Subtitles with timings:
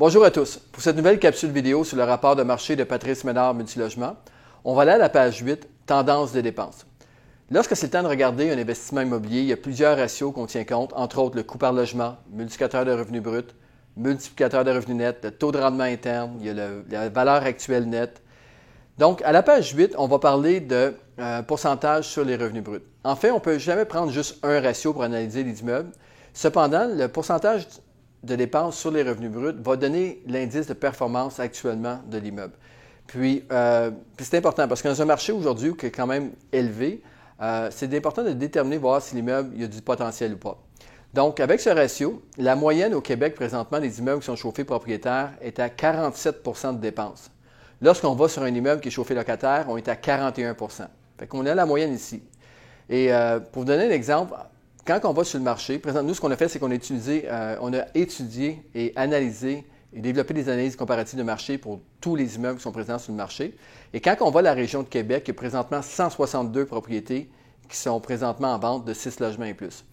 [0.00, 0.56] Bonjour à tous.
[0.56, 4.16] Pour cette nouvelle capsule vidéo sur le rapport de marché de Patrice Ménard Multilogement,
[4.64, 6.86] on va aller à la page 8, Tendance des dépenses.
[7.50, 10.46] Lorsque c'est le temps de regarder un investissement immobilier, il y a plusieurs ratios qu'on
[10.46, 13.52] tient compte, entre autres le coût par logement, multiplicateur de revenus bruts,
[13.98, 16.54] multiplicateur de revenus nets, le taux de rendement interne, il y a
[16.90, 18.22] la valeur actuelle nette.
[18.96, 22.80] Donc, à la page 8, on va parler de euh, pourcentage sur les revenus bruts.
[23.04, 25.90] En fait, on ne peut jamais prendre juste un ratio pour analyser les immeubles.
[26.32, 27.66] Cependant, le pourcentage
[28.22, 32.54] de dépenses sur les revenus bruts va donner l'indice de performance actuellement de l'immeuble.
[33.06, 37.02] Puis, euh, c'est important parce que dans un marché aujourd'hui qui est quand même élevé,
[37.40, 40.58] euh, c'est important de déterminer, voir si l'immeuble a du potentiel ou pas.
[41.12, 45.32] Donc, avec ce ratio, la moyenne au Québec présentement des immeubles qui sont chauffés propriétaires
[45.40, 47.30] est à 47% de dépenses.
[47.82, 50.86] Lorsqu'on va sur un immeuble qui est chauffé locataire, on est à 41%
[51.18, 52.22] Fait qu'on a la moyenne ici.
[52.88, 54.34] Et euh, pour vous donner un exemple,
[54.86, 56.74] quand on va sur le marché, présentement, nous, ce qu'on a fait, c'est qu'on a
[56.74, 62.36] euh, a étudié et analysé et développé des analyses comparatives de marché pour tous les
[62.36, 63.56] immeubles qui sont présents sur le marché.
[63.92, 67.30] Et quand on à la région de Québec, il y a présentement 162 propriétés
[67.68, 69.84] qui sont présentement en vente de 6 logements et plus.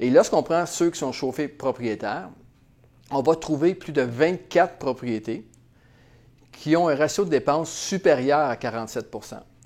[0.00, 2.30] Et lorsqu'on prend ceux qui sont chauffés propriétaires,
[3.10, 5.46] on va trouver plus de 24 propriétés
[6.52, 9.10] qui ont un ratio de dépenses supérieur à 47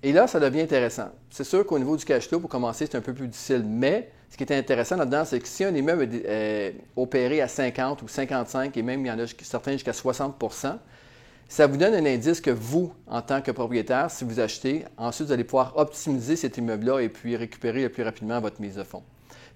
[0.02, 1.08] Et là, ça devient intéressant.
[1.30, 4.10] C'est sûr qu'au niveau du cash flow, pour commencer, c'est un peu plus difficile, mais
[4.30, 8.08] ce qui est intéressant là-dedans, c'est que si un immeuble est opéré à 50 ou
[8.08, 10.78] 55, et même il y en a certains jusqu'à 60%
[11.48, 15.28] ça vous donne un indice que vous, en tant que propriétaire, si vous achetez, ensuite
[15.28, 18.82] vous allez pouvoir optimiser cet immeuble-là et puis récupérer le plus rapidement votre mise de
[18.82, 19.02] fonds.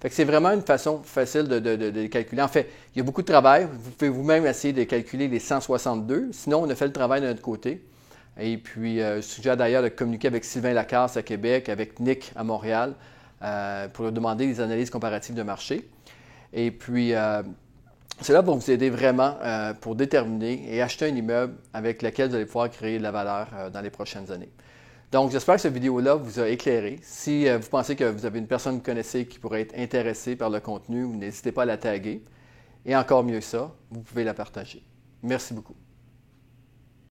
[0.00, 2.42] Fait que c'est vraiment une façon facile de, calculer.
[2.42, 3.68] En fait, il y a beaucoup de travail.
[3.70, 6.30] Vous pouvez vous-même essayer de calculer les 162.
[6.32, 7.80] Sinon, on a fait le travail de notre côté.
[8.38, 12.32] Et puis, euh, je suggère d'ailleurs de communiquer avec Sylvain Lacasse à Québec, avec Nick
[12.34, 12.94] à Montréal,
[13.42, 15.88] euh, pour leur demander des analyses comparatives de marché.
[16.52, 17.42] Et puis, euh,
[18.20, 19.36] cela va vous aider vraiment
[19.80, 23.48] pour déterminer et acheter un immeuble avec lequel vous allez pouvoir créer de la valeur
[23.72, 24.50] dans les prochaines années.
[25.10, 27.00] Donc, j'espère que cette vidéo-là vous a éclairé.
[27.02, 30.36] Si vous pensez que vous avez une personne que vous connaissez qui pourrait être intéressée
[30.36, 32.22] par le contenu, n'hésitez pas à la taguer.
[32.86, 34.84] Et encore mieux ça, vous pouvez la partager.
[35.22, 35.81] Merci beaucoup.